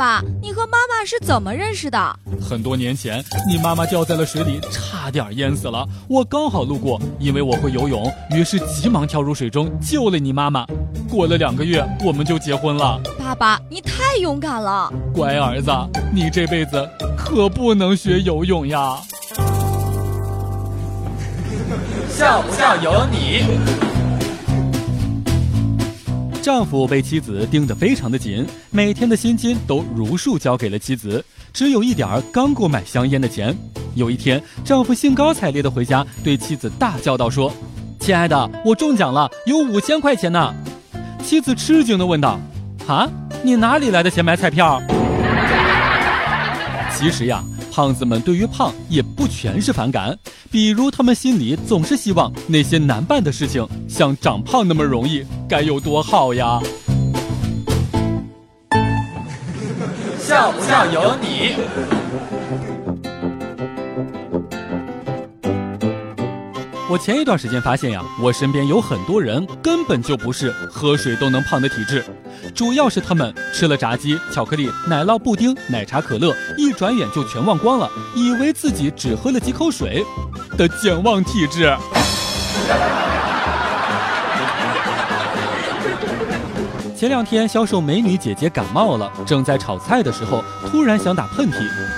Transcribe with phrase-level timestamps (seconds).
[0.00, 2.18] 爸，你和妈妈是怎么认识的？
[2.40, 5.86] 很多年前，你妈妈掉在了水里，差点淹死了。
[6.08, 10.64] 我刚好路过，因为我会游泳，于是急忙跳入水中救了你妈妈。
[11.06, 12.98] 过了两个月，我们就结婚了。
[13.18, 14.90] 爸爸，你太勇敢了！
[15.12, 15.70] 乖儿子，
[16.14, 18.96] 你这辈子可不能学游泳呀！
[22.08, 23.89] 笑不笑由你。
[26.42, 31.22] 丈夫被妻子盯得非常的紧，每天的薪金都如数交给了妻子，
[31.52, 33.54] 只有一点儿刚够买香烟的钱。
[33.94, 37.52] 有一天，丈夫兴高采烈的回家，对妻子大叫道：“说，
[37.98, 40.54] 亲爱的，我中奖了，有五千块钱呢！”
[41.22, 42.40] 妻子吃惊的问道
[42.88, 43.06] ：“啊，
[43.42, 44.80] 你哪里来的钱买彩票？”
[46.96, 47.44] 其实呀。
[47.70, 50.18] 胖子们对于胖也不全是反感，
[50.50, 56.60] 比如他们心里总是希望那些难办的事情像长胖那么容易，该有多好呀！
[60.18, 61.99] 像不像有你。
[66.90, 72.04] 我前一段时间发现呀，我身边有很多人根本就不是喝水都能胖的体质，
[72.52, 80.04] 主要是他们吃了炸鸡、巧克力、奶酪布丁、奶茶、可乐，一转眼就全忘光了，以为自己只喝了几口水
[80.58, 81.72] 的健忘体质。
[87.00, 91.54] 前两天，销售美女姐姐感冒了，正在炒菜的时候，突然想打喷嚏，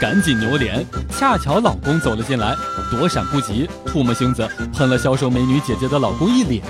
[0.00, 2.56] 赶紧扭脸，恰巧老公走了进来，
[2.90, 6.62] 躲闪不及，唾沫星子喷了销售美女姐姐的老公一脸。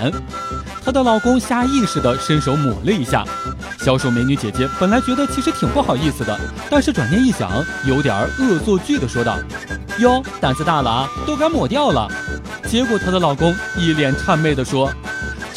[0.83, 3.23] 她的老公下意识地伸手抹了一下，
[3.79, 6.37] 销售美女姐姐本来觉得其实挺不好意思的，
[6.69, 7.49] 但是转念一想，
[7.85, 9.37] 有点恶作剧地说道
[9.99, 12.05] ：“哟，胆子大了啊，都敢抹掉了。”
[12.67, 14.91] 结果她的老公一脸谄媚地说。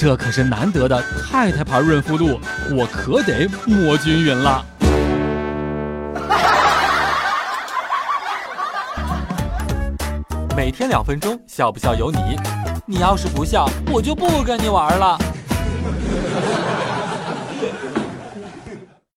[0.00, 2.40] 这可是难得的太太牌润肤露，
[2.74, 4.64] 我可得抹均匀了。
[10.56, 12.18] 每天两分钟，笑不笑由你。
[12.86, 15.18] 你要是不笑，我就不跟你玩了。